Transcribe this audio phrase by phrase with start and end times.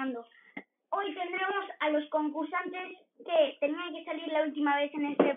[0.00, 5.36] Hoy tendremos a los concursantes que tenían que salir la última vez en este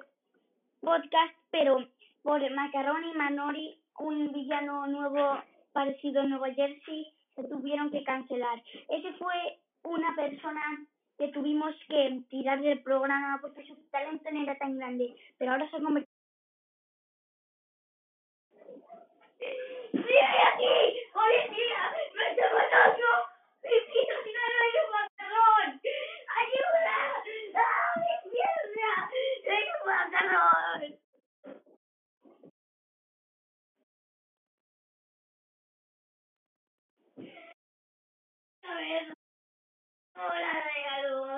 [0.79, 1.85] podcast, pero
[2.21, 5.43] por Macaroni Manori, un villano nuevo
[5.73, 8.63] parecido a Nueva Jersey, se tuvieron que cancelar.
[8.87, 10.61] Ese fue una persona
[11.17, 15.69] que tuvimos que tirar del programa porque su talento no era tan grande, pero ahora
[15.69, 16.13] se ha convertido
[19.91, 19.99] ¡Sí,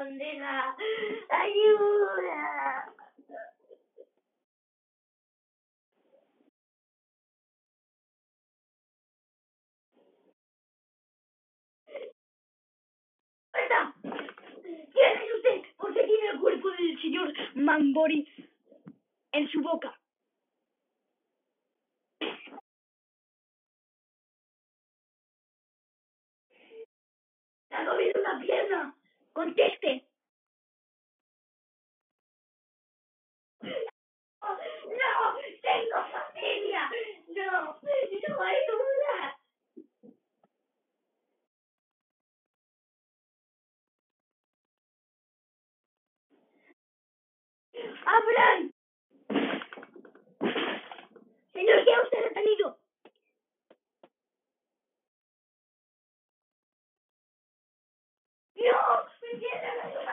[0.06, 0.76] regalóndela.
[1.30, 2.94] ¡Ayuda!
[13.52, 13.94] ¡Suelta!
[14.02, 15.62] ¿Quién es usted?
[15.78, 18.28] ¿Por qué tiene el cuerpo del señor Mambori
[19.32, 19.98] en su boca?
[27.70, 28.96] ¡Se ha comido una pierna!
[29.34, 30.08] ¡Conteste!
[33.62, 33.72] ¡No!
[35.62, 36.90] ¡Tengo familia!
[37.28, 37.80] ¡No!
[38.30, 39.38] ¡No hay duda!
[48.06, 48.72] ¡Abran!
[51.54, 52.78] Señor, ¿qué ha usted detenido?
[58.56, 59.06] ¡No!
[59.22, 60.06] ¡Me tienen a su!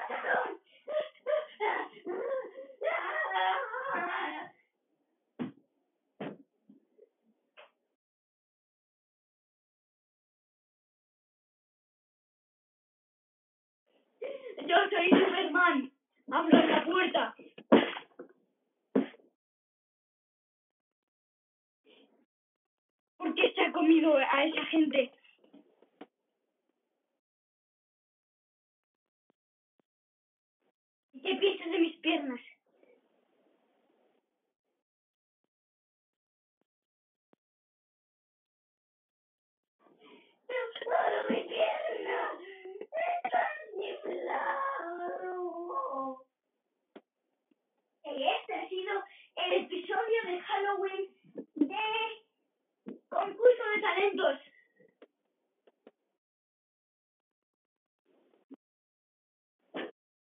[14.67, 15.92] Yo soy Superman.
[16.31, 17.32] ¡Abran la puerta!
[23.62, 25.12] Ha comido a esa gente?
[31.23, 32.40] ¿Qué piensas de mis piernas?